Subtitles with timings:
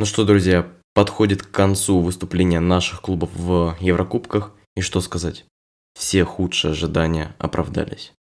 [0.00, 4.54] Ну что, друзья, подходит к концу выступления наших клубов в Еврокубках.
[4.74, 5.44] И что сказать?
[5.92, 8.14] Все худшие ожидания оправдались.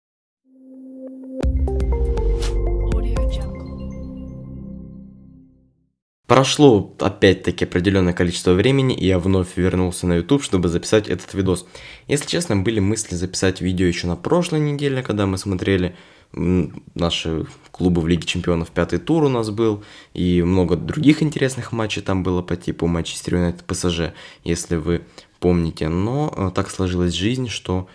[6.27, 11.67] Прошло опять-таки определенное количество времени, и я вновь вернулся на YouTube, чтобы записать этот видос.
[12.09, 15.95] Если честно, были мысли записать видео еще на прошлой неделе, когда мы смотрели
[16.33, 18.71] наши клубы в Лиге Чемпионов.
[18.71, 19.83] Пятый тур у нас был,
[20.15, 24.13] и много других интересных матчей там было по типу Манчестер Юнайтед ПСЖ,
[24.45, 25.03] если вы
[25.41, 25.89] помните.
[25.89, 27.89] Но э, так сложилась жизнь, что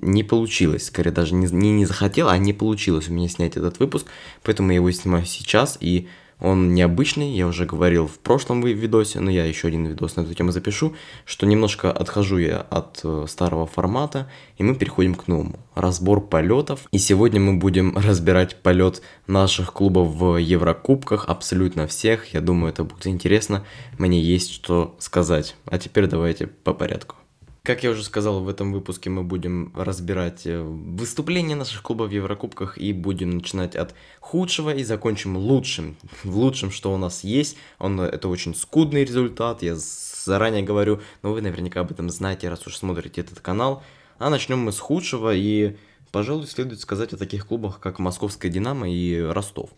[0.00, 3.78] не получилось, скорее даже не, не, не захотел, а не получилось у меня снять этот
[3.78, 4.06] выпуск,
[4.42, 6.08] поэтому я его снимаю сейчас, и
[6.40, 10.34] он необычный, я уже говорил в прошлом видосе, но я еще один видос на эту
[10.34, 10.94] тему запишу,
[11.24, 15.58] что немножко отхожу я от э, старого формата, и мы переходим к новому.
[15.74, 16.80] Разбор полетов.
[16.92, 22.32] И сегодня мы будем разбирать полет наших клубов в Еврокубках, абсолютно всех.
[22.32, 23.64] Я думаю, это будет интересно.
[23.98, 25.56] Мне есть что сказать.
[25.66, 27.16] А теперь давайте по порядку.
[27.62, 32.12] Как я уже сказал, в этом выпуске мы будем разбирать э, выступления наших клубов в
[32.12, 35.96] Еврокубках и будем начинать от худшего и закончим лучшим.
[36.24, 37.58] В лучшем, что у нас есть.
[37.78, 42.66] Он, это очень скудный результат, я заранее говорю, но вы наверняка об этом знаете, раз
[42.66, 43.82] уж смотрите этот канал.
[44.18, 45.76] А начнем мы с худшего и,
[46.12, 49.68] пожалуй, следует сказать о таких клубах, как Московская Динамо и Ростов.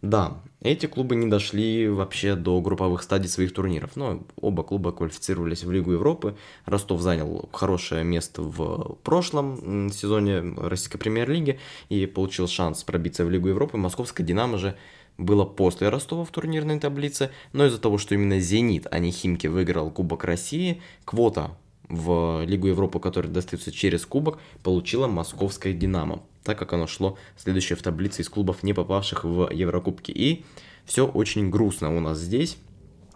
[0.00, 5.64] Да, эти клубы не дошли вообще до групповых стадий своих турниров, но оба клуба квалифицировались
[5.64, 6.36] в Лигу Европы.
[6.66, 13.48] Ростов занял хорошее место в прошлом сезоне Российской премьер-лиги и получил шанс пробиться в Лигу
[13.48, 13.76] Европы.
[13.76, 14.76] Московская «Динамо» же
[15.16, 19.48] было после Ростова в турнирной таблице, но из-за того, что именно «Зенит», а не «Химки»
[19.48, 21.56] выиграл Кубок России, квота
[21.88, 27.76] в Лигу Европы, которая достается через Кубок, получила Московская «Динамо» так как оно шло следующее
[27.76, 30.10] в таблице из клубов, не попавших в Еврокубки.
[30.10, 30.46] И
[30.86, 32.56] все очень грустно у нас здесь.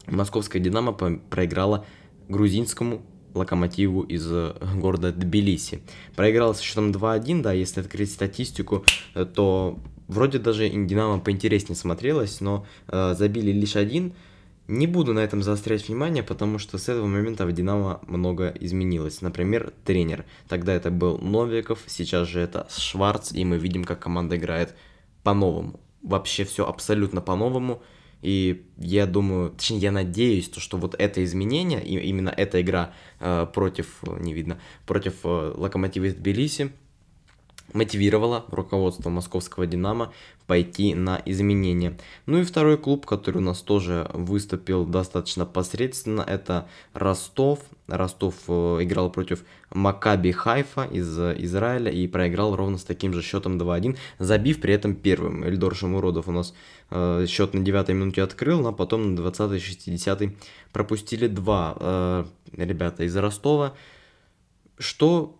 [0.07, 1.87] Московская «Динамо» проиграла
[2.29, 3.01] грузинскому
[3.33, 5.81] локомотиву из э, города Тбилиси.
[6.15, 8.85] Проиграла с счетом 2-1, да, если открыть статистику,
[9.15, 9.79] э, то
[10.09, 14.13] вроде даже Динамо поинтереснее смотрелось, но э, забили лишь один,
[14.69, 19.21] не буду на этом заострять внимание, потому что с этого момента в Динамо много изменилось.
[19.21, 20.25] Например, тренер.
[20.49, 24.75] Тогда это был Новиков, сейчас же это Шварц, и мы видим, как команда играет
[25.23, 25.81] по-новому.
[26.03, 27.83] Вообще все абсолютно по-новому.
[28.23, 32.95] И я думаю, точнее, я надеюсь, то, что вот это изменение, и именно эта игра
[33.19, 36.71] э, против, не видно, против э, Локомотива из Тбилиси,
[37.73, 40.13] мотивировало руководство московского «Динамо»
[40.47, 41.97] пойти на изменения.
[42.27, 47.61] Ну и второй клуб, который у нас тоже выступил достаточно посредственно, это Ростов.
[47.87, 53.59] Ростов э, играл против Макаби Хайфа из Израиля и проиграл ровно с таким же счетом
[53.59, 55.45] 2-1, забив при этом первым.
[55.45, 56.55] Эльдор Шамуродов у нас
[56.91, 60.37] э, счет на 9 минуте открыл, а потом на 20-60
[60.73, 62.25] пропустили два э,
[62.57, 63.75] ребята из Ростова,
[64.79, 65.39] что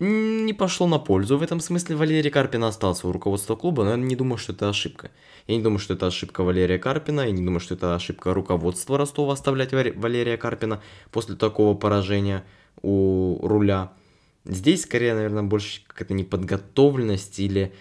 [0.00, 1.96] не пошло на пользу в этом смысле.
[1.96, 5.10] Валерий Карпин остался у руководства клуба, но я не думаю, что это ошибка.
[5.46, 8.98] Я не думаю, что это ошибка Валерия Карпина, я не думаю, что это ошибка руководства
[8.98, 12.44] Ростова оставлять Валерия Карпина после такого поражения
[12.82, 13.92] у руля.
[14.44, 17.72] Здесь, скорее, наверное, больше какая-то неподготовленность или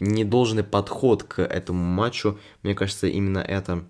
[0.00, 2.38] недолжный подход к этому матчу.
[2.62, 3.84] Мне кажется, именно это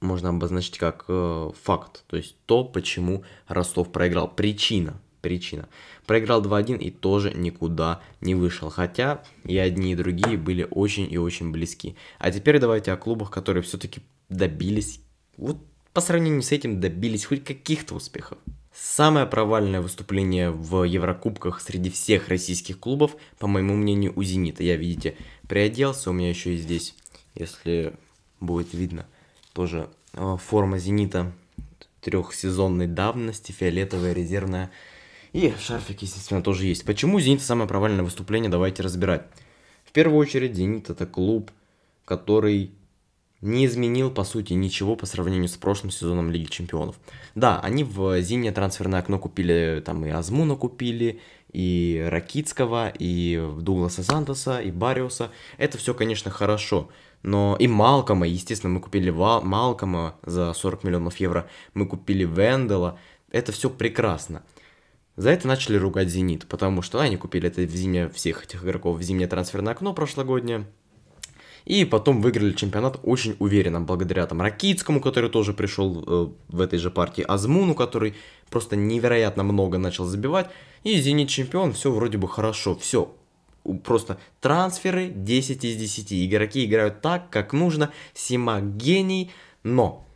[0.00, 2.04] можно обозначить как э, факт.
[2.06, 4.28] То есть то, почему Ростов проиграл.
[4.28, 5.68] Причина причина.
[6.06, 11.18] Проиграл 2-1 и тоже никуда не вышел, хотя и одни, и другие были очень и
[11.18, 11.96] очень близки.
[12.18, 15.00] А теперь давайте о клубах, которые все-таки добились,
[15.36, 15.58] вот
[15.92, 18.38] по сравнению с этим добились хоть каких-то успехов.
[18.72, 24.62] Самое провальное выступление в Еврокубках среди всех российских клубов, по моему мнению, у «Зенита».
[24.62, 25.16] Я, видите,
[25.48, 26.94] приоделся, у меня еще и здесь,
[27.34, 27.94] если
[28.38, 29.06] будет видно,
[29.52, 31.32] тоже э, форма «Зенита»
[32.00, 34.70] трехсезонной давности, фиолетовая, резервная,
[35.32, 36.84] и шарфик, естественно, тоже есть.
[36.84, 39.26] Почему «Зенит» самое провальное выступление, давайте разбирать.
[39.84, 41.50] В первую очередь, «Зенит» это клуб,
[42.04, 42.72] который
[43.40, 46.96] не изменил, по сути, ничего по сравнению с прошлым сезоном Лиги Чемпионов.
[47.34, 51.20] Да, они в зимнее трансферное окно купили, там и Азмуна купили,
[51.52, 55.30] и Ракицкого, и Дугласа Сантоса, и Бариуса.
[55.56, 56.88] Это все, конечно, хорошо.
[57.22, 62.98] Но и Малкома, естественно, мы купили Ва- Малкома за 40 миллионов евро, мы купили Вендела.
[63.30, 64.42] Это все прекрасно.
[65.18, 68.96] За это начали ругать «Зенит», потому что они купили это в зимнее, всех этих игроков
[68.96, 70.68] в зимнее трансферное окно прошлогоднее.
[71.64, 76.78] И потом выиграли чемпионат очень уверенно, благодаря там Ракитскому, который тоже пришел э, в этой
[76.78, 78.14] же партии, Азмуну, который
[78.48, 80.50] просто невероятно много начал забивать.
[80.84, 83.12] И «Зенит» чемпион, все вроде бы хорошо, все.
[83.82, 86.12] Просто трансферы 10 из 10.
[86.12, 87.90] Игроки играют так, как нужно.
[88.14, 89.32] Сима гений,
[89.64, 90.06] но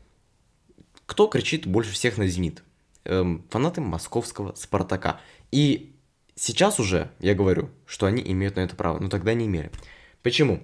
[1.06, 2.62] Кто кричит больше всех на «Зенит»?
[3.04, 5.20] Эм, фанаты московского «Спартака».
[5.50, 5.96] И
[6.36, 9.72] сейчас уже я говорю, что они имеют на это право, но тогда не имели.
[10.22, 10.62] Почему?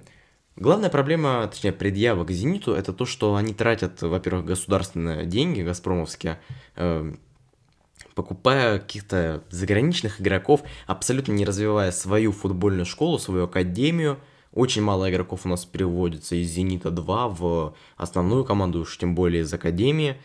[0.54, 6.40] Главная проблема, точнее, предъява к «Зениту» это то, что они тратят, во-первых, государственные деньги, газпромовские,
[6.76, 7.12] э,
[8.14, 14.18] покупая каких-то заграничных игроков, абсолютно не развивая свою футбольную школу, свою академию.
[14.52, 19.52] Очень мало игроков у нас переводится из «Зенита-2» в основную команду, уж тем более из
[19.52, 20.16] академии.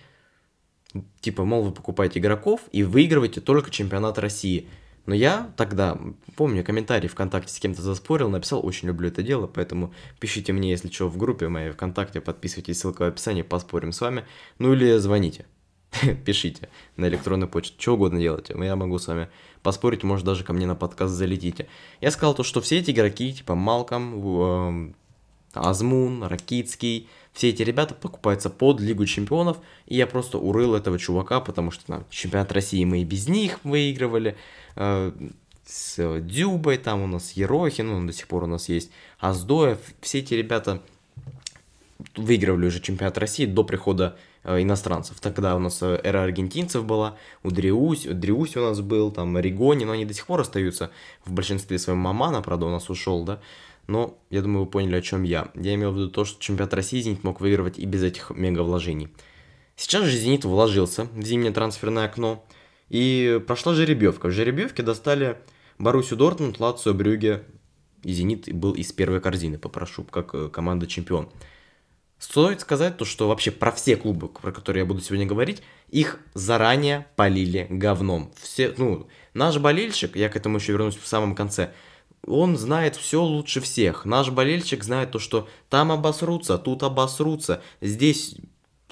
[1.21, 4.67] Типа, мол, вы покупаете игроков и выигрываете только чемпионат России–
[5.05, 5.97] но я тогда,
[6.35, 10.89] помню, комментарий ВКонтакте с кем-то заспорил, написал, очень люблю это дело, поэтому пишите мне, если
[10.89, 14.25] что, в группе моей ВКонтакте, подписывайтесь, ссылка в описании, поспорим с вами,
[14.59, 15.45] ну или звоните,
[16.25, 19.27] пишите на электронную почту, что угодно делайте, я могу с вами
[19.61, 21.67] поспорить, может даже ко мне на подкаст залетите.
[21.99, 24.95] Я сказал то, что все эти игроки, типа Малком, эм,
[25.53, 29.57] Азмун, Ракицкий, все эти ребята покупаются под Лигу Чемпионов,
[29.87, 33.59] и я просто урыл этого чувака, потому что на чемпионат России мы и без них
[33.63, 34.37] выигрывали,
[34.75, 35.11] э,
[35.65, 40.19] с Дюбой, там у нас Ерохин, он до сих пор у нас есть, Аздоев, все
[40.19, 40.81] эти ребята
[42.15, 45.19] выигрывали уже чемпионат России до прихода э, иностранцев.
[45.19, 49.37] Тогда у нас э, эра аргентинцев была, у Дриусь, у Дриусь у нас был, там
[49.37, 50.91] Ригони, но они до сих пор остаются
[51.25, 51.99] в большинстве своем.
[51.99, 53.39] Мамана, правда, у нас ушел, да,
[53.87, 55.51] но я думаю, вы поняли, о чем я.
[55.55, 58.61] Я имел в виду то, что чемпионат России «Зенит» мог выигрывать и без этих мега
[58.61, 59.09] вложений.
[59.75, 62.45] Сейчас же «Зенит» вложился в зимнее трансферное окно,
[62.89, 64.27] и прошла жеребьевка.
[64.27, 65.37] В жеребьевке достали
[65.79, 67.43] Боруссию Дортмунд, Лацио, Брюге,
[68.03, 71.29] и «Зенит» был из первой корзины, попрошу, как э, команда-чемпион.
[72.19, 76.19] Стоит сказать то, что вообще про все клубы, про которые я буду сегодня говорить, их
[76.33, 78.31] заранее полили говном.
[78.39, 81.73] Все, ну, наш болельщик, я к этому еще вернусь в самом конце,
[82.25, 84.05] он знает все лучше всех.
[84.05, 88.35] Наш болельщик знает то, что там обосрутся, тут обосрутся, здесь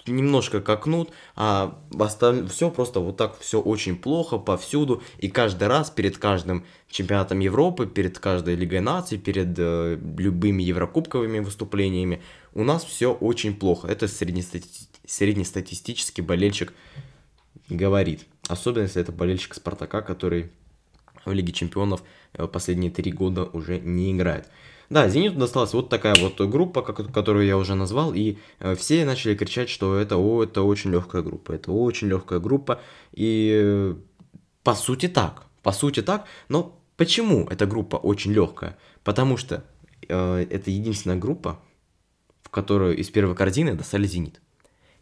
[0.08, 5.04] немножко какнут, а остальное все просто вот так все очень плохо повсюду.
[5.20, 11.40] И каждый раз перед каждым чемпионатом Европы, перед каждой Лигой наций, перед э, любыми еврокубковыми
[11.40, 12.22] выступлениями
[12.54, 13.88] у нас все очень плохо.
[13.88, 14.68] Это среднестати...
[15.06, 16.74] среднестатистический болельщик
[17.70, 18.26] говорит.
[18.48, 20.52] Особенно если это болельщик Спартака, который
[21.26, 22.02] в Лиге Чемпионов
[22.34, 24.50] последние три года уже не играет.
[24.92, 29.36] Да, Зениту досталась вот такая вот группа, которую я уже назвал, и э, все начали
[29.36, 32.82] кричать, что это, о, это очень легкая группа, это очень легкая группа,
[33.14, 33.96] и э,
[34.64, 38.78] по сути так, по сути так, но почему эта группа очень легкая?
[39.06, 39.64] Потому что
[40.10, 41.62] э, это единственная группа,
[42.42, 44.42] в которую из первой корзины достали Зенит.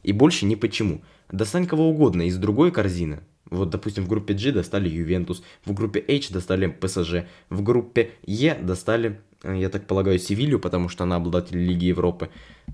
[0.03, 1.01] И больше ни почему.
[1.31, 6.03] Достань кого угодно из другой корзины, вот, допустим, в группе G достали Ювентус, в группе
[6.07, 11.15] H достали ПСЖ, в группе Е достали, э, я так полагаю, Севилью, потому что она
[11.15, 12.29] обладатель Лиги Европы.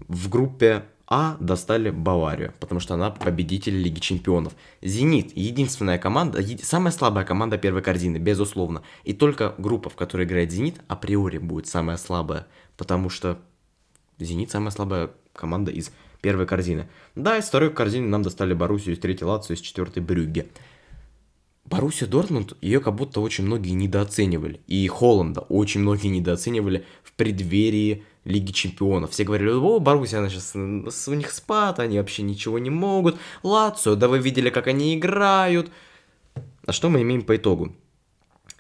[0.08, 4.54] В группе А достали Баварию, потому что она победитель Лиги Чемпионов.
[4.82, 8.82] Зенит– единственная команда, самая слабая команда первой корзины, безусловно.
[9.04, 13.38] И только группа, в которой играет Зенит, априори будет самая слабая, потому что
[14.18, 15.92] Зенит самая слабая команда из
[16.26, 16.90] первой корзины.
[17.14, 20.48] Да, из второй корзины нам достали Боруссию, из третьей Лацию, из четвертой Брюгге.
[21.66, 24.60] Боруссия Дортмунд, ее как будто очень многие недооценивали.
[24.66, 29.12] И Холланда очень многие недооценивали в преддверии Лиги Чемпионов.
[29.12, 30.56] Все говорили, о, Боруссия, она сейчас,
[31.08, 33.20] у них спад, они вообще ничего не могут.
[33.44, 35.70] Лацио, да вы видели, как они играют.
[36.66, 37.76] А что мы имеем по итогу?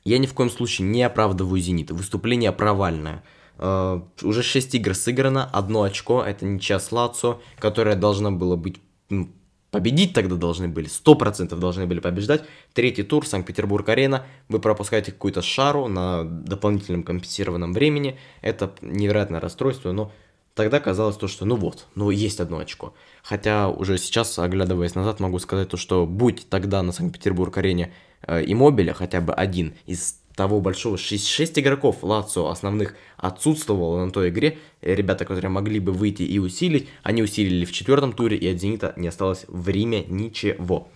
[0.03, 1.89] Я ни в коем случае не оправдываю Зенит.
[1.89, 3.23] Выступление провальное.
[3.57, 8.81] Uh, уже 6 игр сыграно, одно очко, это ничья с Лацо, которая должна была быть,
[9.09, 9.29] ну,
[9.75, 12.43] победить тогда должны были, 100% должны были побеждать.
[12.73, 20.11] Третий тур, Санкт-Петербург-Арена, вы пропускаете какую-то шару на дополнительном компенсированном времени, это невероятное расстройство, но
[20.53, 22.93] тогда казалось то, что ну вот, ну есть одно очко.
[23.21, 27.93] Хотя уже сейчас, оглядываясь назад, могу сказать то, что будь тогда на Санкт-Петербург-Арене
[28.27, 34.11] э, Иммобиля хотя бы один из того большого 6, 6 игроков Лацио основных отсутствовало на
[34.11, 34.57] той игре.
[34.81, 38.93] Ребята, которые могли бы выйти и усилить, они усилили в четвертом туре, и от Зенита
[38.97, 40.89] не осталось в Риме ничего.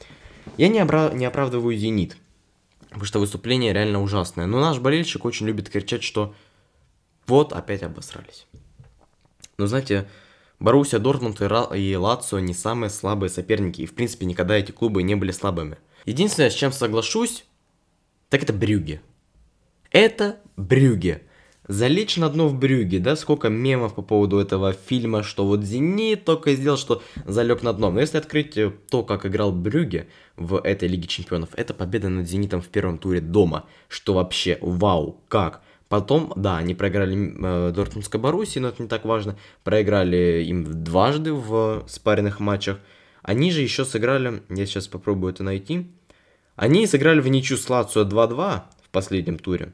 [0.57, 1.11] Я не, обра...
[1.13, 2.17] не оправдываю Зенит,
[2.81, 4.45] потому что выступление реально ужасное.
[4.45, 6.35] Но наш болельщик очень любит кричать, что
[7.27, 8.45] вот опять обосрались.
[9.57, 10.07] Но знаете,
[10.59, 15.15] Боруссия, Дортмунд и Лацио не самые слабые соперники, и в принципе никогда эти клубы не
[15.15, 15.77] были слабыми.
[16.05, 17.45] Единственное, с чем соглашусь,
[18.29, 19.01] так это Брюги.
[19.91, 21.23] Это Брюге.
[21.67, 26.25] Залечь на дно в Брюге, да, сколько мемов по поводу этого фильма, что вот Зенит
[26.25, 27.91] только сделал, что залег на дно.
[27.91, 32.27] Но если открыть э, то, как играл Брюге в этой Лиге Чемпионов, это победа над
[32.27, 35.61] Зенитом в первом туре дома, что вообще вау, как.
[35.89, 39.37] Потом, да, они проиграли э, Дортмундской Боруссии, но это не так важно.
[39.63, 42.79] Проиграли им дважды в спаренных матчах.
[43.21, 45.87] Они же еще сыграли, я сейчас попробую это найти,
[46.55, 49.71] они сыграли в ничью с Лацио 2-2 в последнем туре.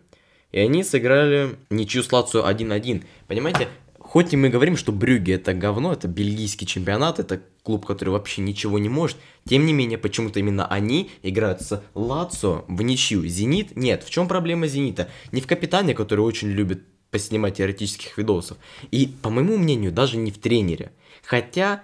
[0.55, 3.03] И они сыграли ничью с Лацио 1-1.
[3.27, 3.67] Понимаете,
[4.00, 8.41] хоть и мы говорим, что Брюги это говно, это бельгийский чемпионат, это клуб, который вообще
[8.41, 13.27] ничего не может, тем не менее, почему-то именно они играют с Лацио в ничью.
[13.27, 13.75] Зенит?
[13.75, 14.03] Нет.
[14.05, 15.09] В чем проблема Зенита?
[15.33, 18.57] Не в капитане, который очень любит поснимать теоретических видосов.
[18.91, 20.93] И, по моему мнению, даже не в тренере.
[21.21, 21.83] Хотя,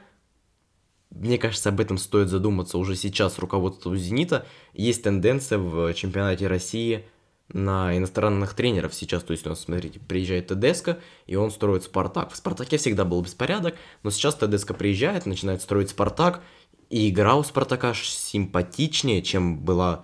[1.10, 4.46] мне кажется, об этом стоит задуматься уже сейчас руководству «Зенита».
[4.74, 7.04] Есть тенденция в чемпионате России
[7.54, 9.24] на иностранных тренеров сейчас.
[9.24, 12.32] То есть у нас, смотрите, приезжает Тедеско, и он строит Спартак.
[12.32, 16.42] В Спартаке всегда был беспорядок, но сейчас Тедеско приезжает, начинает строить Спартак,
[16.90, 20.04] и игра у Спартака симпатичнее, чем была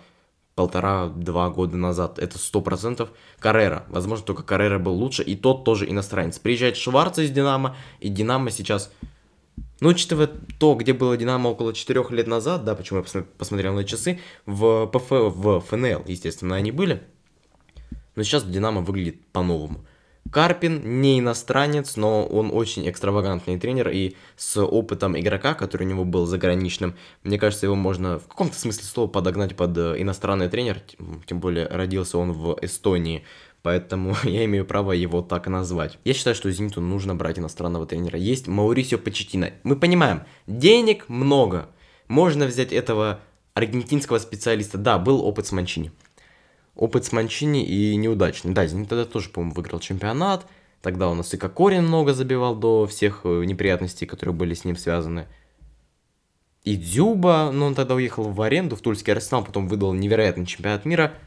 [0.56, 2.18] полтора-два года назад.
[2.18, 3.86] Это сто процентов Каррера.
[3.90, 6.40] Возможно, только Каррера был лучше, и тот тоже иностранец.
[6.40, 8.92] Приезжает Шварц из Динамо, и Динамо сейчас
[9.80, 13.84] ну, учитывая то, где было Динамо около 4 лет назад, да, почему я посмотрел на
[13.84, 17.04] часы, в ПФ, в ФНЛ, естественно, они были.
[18.18, 19.86] Но сейчас Динамо выглядит по-новому.
[20.32, 26.04] Карпин не иностранец, но он очень экстравагантный тренер, и с опытом игрока, который у него
[26.04, 30.82] был заграничным, мне кажется, его можно в каком-то смысле слова подогнать под э, иностранный тренер,
[31.28, 33.24] тем более родился он в Эстонии,
[33.62, 36.00] поэтому я имею право его так назвать.
[36.04, 38.18] Я считаю, что Зениту нужно брать иностранного тренера.
[38.18, 39.52] Есть Маурисио Почетина.
[39.62, 41.70] Мы понимаем, денег много.
[42.08, 43.20] Можно взять этого
[43.54, 44.80] аргентинского специалиста.
[44.80, 45.92] Да, был опыт с Манчини.
[46.78, 48.54] Опыт с Манчини и неудачный.
[48.54, 50.46] Да, Зенит тогда тоже, по-моему, выиграл чемпионат.
[50.82, 54.78] Тогда у нас и Кокорин много забивал до всех э, неприятностей, которые были с ним
[54.78, 55.28] связаны.
[56.64, 60.86] И Дзюба, но он тогда уехал в аренду в Тульский Арсенал, потом выдал невероятный чемпионат
[60.86, 61.14] мира–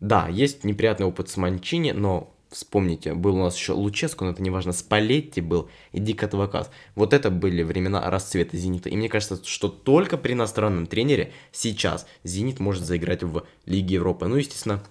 [0.00, 4.42] да, есть неприятный опыт с Манчини, но вспомните, был у нас еще Луческу, но это
[4.42, 6.70] неважно, Спалетти был и Дик Адвокат.
[6.94, 8.88] Вот это были времена расцвета Зенита.
[8.88, 14.26] И мне кажется, что только при иностранном тренере сейчас Зенит может заиграть в Лиге Европы.
[14.26, 14.82] Ну, естественно,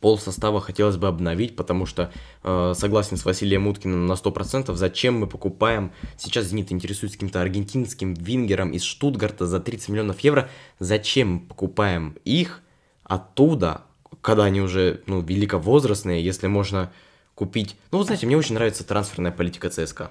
[0.00, 2.10] пол состава хотелось бы обновить, потому что
[2.42, 8.14] э, согласен с Василием Уткиным на 100%, зачем мы покупаем, сейчас Зенит интересуется каким-то аргентинским
[8.14, 10.48] вингером из Штутгарта за 30 миллионов евро,
[10.78, 12.62] зачем мы покупаем их
[13.04, 13.82] оттуда,
[14.26, 16.92] когда они уже, ну, великовозрастные, если можно
[17.36, 17.76] купить...
[17.92, 20.10] Ну, вот знаете, мне очень нравится трансферная политика ЦСКА.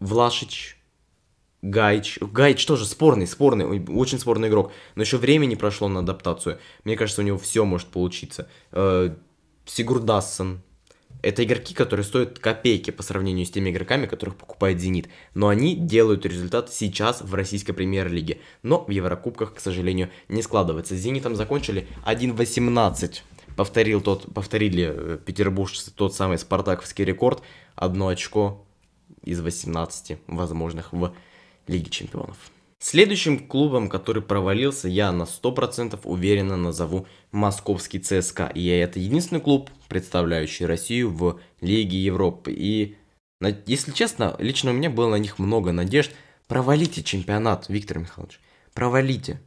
[0.00, 0.76] Влашич,
[1.62, 2.18] Гайч.
[2.20, 3.64] Гайч тоже спорный, спорный,
[3.94, 4.72] очень спорный игрок.
[4.96, 6.58] Но еще времени прошло на адаптацию.
[6.82, 8.48] Мне кажется, у него все может получиться.
[8.72, 9.14] Э,
[9.64, 10.62] Сигурдассон,
[11.26, 15.08] это игроки, которые стоят копейки по сравнению с теми игроками, которых покупает «Зенит».
[15.34, 18.38] Но они делают результат сейчас в российской премьер-лиге.
[18.62, 20.94] Но в Еврокубках, к сожалению, не складывается.
[20.94, 23.22] С «Зенитом» закончили 1-18.
[23.56, 27.42] Повторил тот, повторили э, петербуржцы тот самый спартаковский рекорд.
[27.74, 28.64] Одно очко
[29.24, 31.12] из 18 возможных в
[31.66, 32.36] Лиге чемпионов.
[32.78, 38.46] Следующим клубом, который провалился, я на 100% уверенно назову московский ЦСКА.
[38.54, 42.52] И это единственный клуб, представляющий Россию в Лиге Европы.
[42.52, 42.96] И,
[43.66, 46.12] если честно, лично у меня было на них много надежд.
[46.48, 48.40] Провалите чемпионат, Виктор Михайлович.
[48.74, 49.40] Провалите.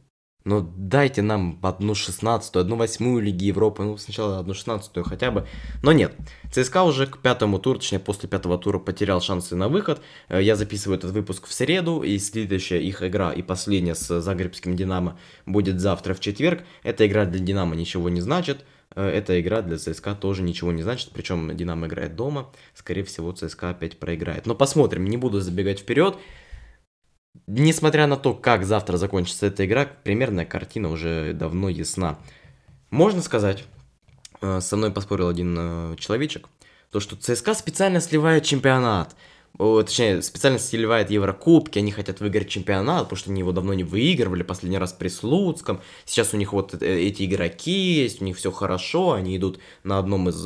[0.50, 5.46] Но дайте нам одну шестнадцатую, одну восьмую Лиги Европы, ну сначала одну шестнадцатую хотя бы.
[5.84, 6.12] Но нет,
[6.50, 10.02] ЦСКА уже к пятому туру, точнее после пятого тура потерял шансы на выход.
[10.28, 14.74] Э, я записываю этот выпуск в среду, и следующая их игра и последняя с Загребским
[14.74, 15.16] Динамо
[15.46, 16.64] будет завтра в четверг.
[16.82, 18.64] Эта игра для Динамо ничего не значит.
[18.96, 23.30] Э, эта игра для ЦСКА тоже ничего не значит, причем Динамо играет дома, скорее всего
[23.30, 24.46] ЦСКА опять проиграет.
[24.46, 26.18] Но посмотрим, не буду забегать вперед.
[27.46, 32.18] Несмотря на то, как завтра закончится эта игра, примерная картина уже давно ясна.
[32.90, 33.64] Можно сказать,
[34.40, 36.48] э, со мной поспорил один э, человечек,
[36.90, 39.14] то что ЦСКА специально сливает чемпионат.
[39.58, 44.44] Точнее, специально сливает Еврокубки, они хотят выиграть чемпионат, потому что они его давно не выигрывали,
[44.44, 45.80] последний раз при Слуцком.
[46.04, 49.98] Сейчас у них вот э, эти игроки есть, у них все хорошо, они идут на
[49.98, 50.44] одном из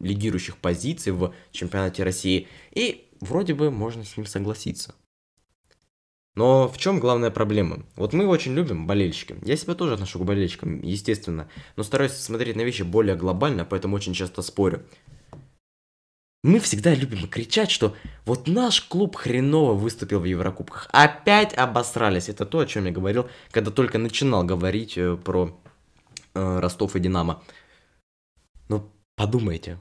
[0.00, 2.48] лидирующих позиций в чемпионате России.
[2.72, 4.94] И вроде бы можно с ним согласиться.
[6.36, 7.84] Но в чем главная проблема?
[7.94, 9.36] Вот мы очень любим болельщики.
[9.44, 11.48] Я себя тоже отношу к болельщикам, естественно.
[11.76, 14.84] Но стараюсь смотреть на вещи более глобально, поэтому очень часто спорю.
[16.42, 20.88] Мы всегда любим кричать, что вот наш клуб хреново выступил в Еврокубках.
[20.92, 22.28] Опять обосрались.
[22.28, 25.58] Это то, о чем я говорил, когда только начинал говорить э, про
[26.34, 27.42] э, Ростов и Динамо.
[28.68, 29.78] Ну, подумайте.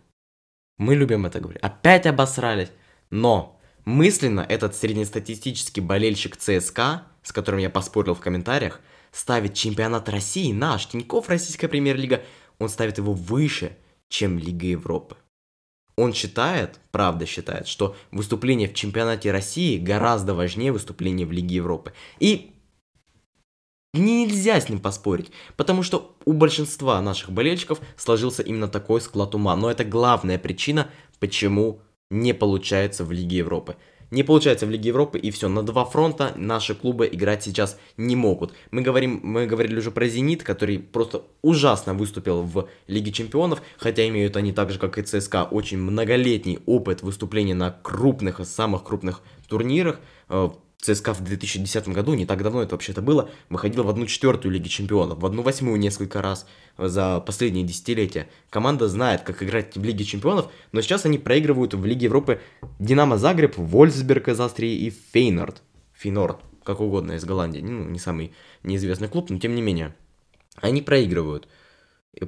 [0.77, 1.61] Мы любим это говорить.
[1.61, 2.71] Опять обосрались.
[3.09, 3.52] Но
[3.85, 8.79] Мысленно этот среднестатистический болельщик ЦСКА, с которым я поспорил в комментариях,
[9.11, 12.23] ставит чемпионат России, наш, Тиньков, Российская премьер-лига,
[12.59, 13.77] он ставит его выше,
[14.09, 15.17] чем Лига Европы.
[15.95, 21.93] Он считает, правда считает, что выступление в чемпионате России гораздо важнее выступления в Лиге Европы.
[22.19, 22.53] И
[23.95, 29.55] Нельзя с ним поспорить, потому что у большинства наших болельщиков сложился именно такой склад ума.
[29.55, 31.79] Но это главная причина, почему
[32.13, 33.75] не получается в Лиге Европы.
[34.11, 38.15] Не получается в Лиге Европы, и все, на два фронта наши клубы играть сейчас не
[38.15, 38.53] могут.
[38.69, 44.07] Мы, говорим, мы говорили уже про «Зенит», который просто ужасно выступил в Лиге Чемпионов, хотя
[44.07, 49.21] имеют они так же, как и ЦСКА, очень многолетний опыт выступления на крупных, самых крупных
[49.47, 49.99] турнирах.
[50.83, 54.67] ЦСКА в 2010 году, не так давно это вообще-то было, выходила в одну четвертую Лиги
[54.67, 56.45] Чемпионов, в одну восьмую несколько раз
[56.77, 58.27] за последние десятилетия.
[58.49, 62.41] Команда знает, как играть в Лиге Чемпионов, но сейчас они проигрывают в Лиге Европы
[62.79, 65.61] Динамо Загреб, Вольсберг из Австрии и Фейнорд.
[65.93, 67.59] Фейнорд, как угодно, из Голландии.
[67.59, 69.95] Ну, не самый неизвестный клуб, но тем не менее.
[70.57, 71.47] Они проигрывают.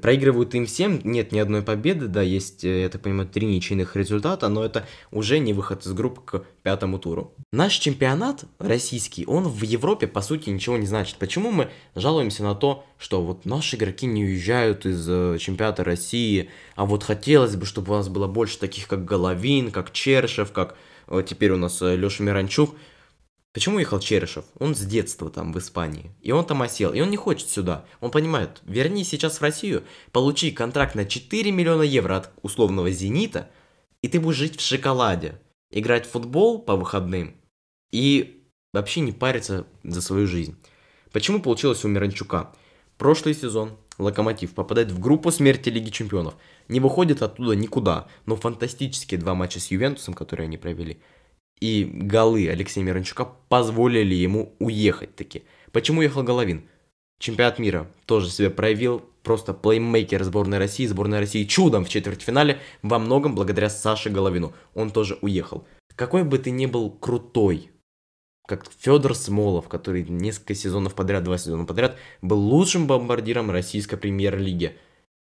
[0.01, 3.95] Проигрывают им всем, нет ни одной победы, да, есть, э, я так понимаю, три ничейных
[3.95, 7.35] результата, но это уже не выход из группы к пятому туру.
[7.51, 11.17] Наш чемпионат российский, он в Европе, по сути, ничего не значит.
[11.17, 16.49] Почему мы жалуемся на то, что вот наши игроки не уезжают из э, чемпионата России,
[16.75, 20.75] а вот хотелось бы, чтобы у нас было больше таких, как Головин, как Чершев, как
[21.07, 22.75] э, теперь у нас Леша Миранчук,
[23.55, 24.43] Почему уехал Черышев?
[24.59, 26.11] Он с детства там в Испании.
[26.21, 26.91] И он там осел.
[26.91, 27.85] И он не хочет сюда.
[28.01, 33.49] Он понимает, вернись сейчас в Россию, получи контракт на 4 миллиона евро от условного «Зенита»,
[34.01, 35.39] и ты будешь жить в шоколаде.
[35.71, 37.37] Играть в футбол по выходным
[37.93, 40.57] и вообще не париться за свою жизнь.
[41.13, 42.53] Почему получилось у Миранчука?
[42.97, 46.33] Прошлый сезон Локомотив попадает в группу смерти Лиги Чемпионов.
[46.67, 50.99] Не выходит оттуда никуда, но фантастические два матча с Ювентусом, которые они провели–
[51.59, 55.43] и голы Алексея Мирончука позволили ему уехать таки.
[55.71, 56.67] Почему уехал Головин?
[57.19, 62.99] Чемпионат мира тоже себя проявил, просто плеймейкер сборной России, сборная России чудом в четвертьфинале, во
[62.99, 64.53] многом благодаря Саше Головину.
[64.73, 65.65] Он тоже уехал.
[65.95, 67.71] Какой бы ты ни был крутой,
[68.47, 74.77] как Федор Смолов, который несколько сезонов подряд, два сезона подряд, был лучшим бомбардиром российской премьер-лиги.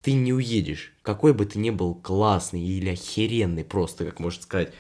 [0.02, 0.94] Ты не уедешь.
[1.02, 4.74] Какой бы ты ни был классный или охеренный просто, как можно сказать,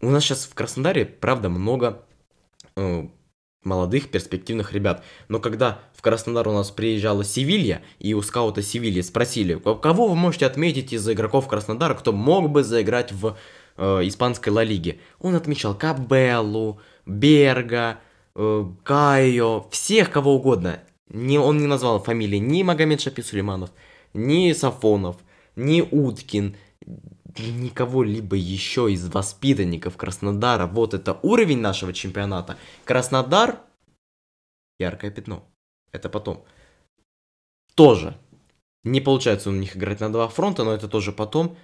[0.00, 2.02] у нас сейчас в Краснодаре, правда, много
[2.76, 3.06] э,
[3.62, 5.04] молодых перспективных ребят.
[5.28, 10.16] Но когда в Краснодар у нас приезжала Севилья, и у скаута Севильи спросили, кого вы
[10.16, 13.36] можете отметить из игроков Краснодара, кто мог бы заиграть в
[13.76, 17.98] э, испанской Ла Лиге, он отмечал Кабеллу, Берга,
[18.34, 20.80] э, Кайо, всех кого угодно.
[21.08, 23.70] Не, он не назвал фамилии ни Магомед Шапи Сулейманов,
[24.14, 25.16] ни Сафонов,
[25.56, 26.56] ни Уткин,
[27.38, 30.66] никого либо еще из воспитанников Краснодара.
[30.66, 32.56] Вот это уровень нашего чемпионата.
[32.84, 33.60] Краснодар
[34.80, 35.44] яркое пятно.
[35.92, 36.44] Это потом.
[37.74, 38.18] Тоже.
[38.82, 41.56] Не получается у них играть на два фронта, но это тоже потом.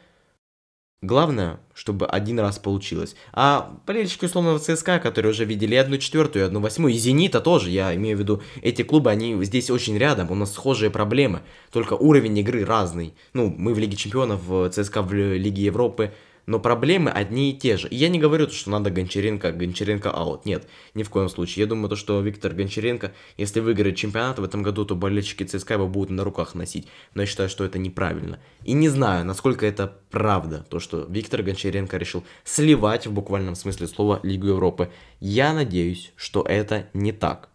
[1.03, 3.17] Главное, чтобы один раз получилось.
[3.35, 7.69] А болельщики условного ЦСКА, которые уже видели одну четвертую, и одну восьмую, и Зенита тоже,
[7.69, 11.93] я имею в виду, эти клубы, они здесь очень рядом, у нас схожие проблемы, только
[11.93, 13.13] уровень игры разный.
[13.35, 14.41] Ну, мы в Лиге Чемпионов,
[14.73, 16.15] ЦСКА в Лиге Европы,
[16.47, 17.89] но проблемы одни и те же.
[17.89, 20.47] И я не говорю, что надо Гончаренко, Гончаренко аут.
[20.47, 21.65] Нет, ни в коем случае.
[21.65, 25.75] Я думаю, то, что Виктор Гончаренко, если выиграет чемпионат в этом году, то болельщики ЦСКА
[25.75, 26.87] его будут на руках носить.
[27.15, 28.39] Но я считаю, что это неправильно.
[28.65, 33.89] И не знаю, насколько это правда, то, что Виктор Гончаренко решил сливать в буквальном смысле
[33.89, 34.91] слова Лигу Европы.
[35.19, 37.51] Я надеюсь, что это не так.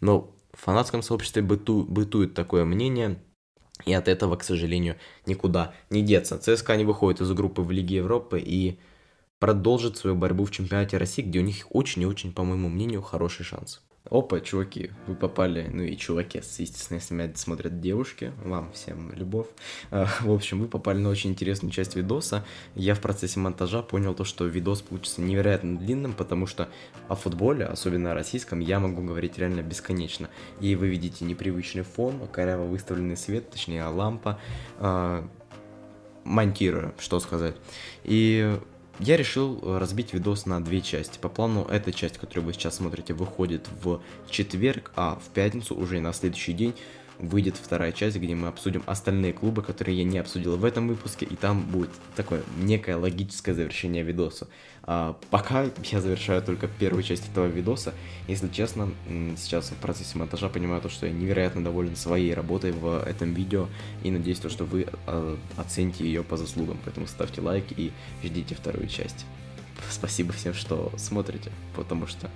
[0.00, 3.22] Но в фанатском сообществе быту, бытует такое мнение,
[3.86, 6.38] и от этого, к сожалению, никуда не деться.
[6.38, 8.78] ЦСКА не выходит из группы в Лиге Европы и
[9.38, 13.02] продолжит свою борьбу в чемпионате России, где у них очень и очень, по моему мнению,
[13.02, 13.80] хороший шанс.
[14.10, 19.46] Опа, чуваки, вы попали, ну и чуваки, естественно, если меня смотрят девушки, вам всем любовь.
[19.92, 22.44] А, в общем, вы попали на очень интересную часть видоса.
[22.74, 26.68] Я в процессе монтажа понял то, что видос получится невероятно длинным, потому что
[27.06, 30.28] о футболе, особенно о российском, я могу говорить реально бесконечно.
[30.60, 34.40] И вы видите непривычный фон, коряво выставленный свет, точнее лампа,
[34.78, 35.22] э,
[36.24, 37.54] монтирую, что сказать.
[38.02, 38.58] И
[39.00, 41.18] я решил э, разбить видос на две части.
[41.18, 46.00] По плану эта часть, которую вы сейчас смотрите, выходит в четверг, а в пятницу уже
[46.00, 46.74] на следующий день
[47.20, 51.26] выйдет вторая часть, где мы обсудим остальные клубы, которые я не обсудил в этом выпуске,
[51.26, 54.48] и там будет такое некое логическое завершение видоса.
[54.82, 57.94] А пока я завершаю только первую часть этого видоса.
[58.28, 58.90] Если честно,
[59.36, 63.68] сейчас в процессе монтажа понимаю то, что я невероятно доволен своей работой в этом видео,
[64.02, 67.92] и надеюсь, то, что вы а, оцените ее по заслугам, поэтому ставьте лайк и
[68.24, 69.26] ждите вторую часть.
[69.88, 72.30] Спасибо всем, что смотрите, потому что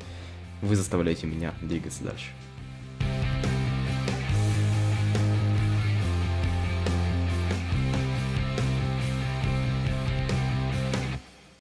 [0.62, 2.30] вы заставляете меня двигаться дальше.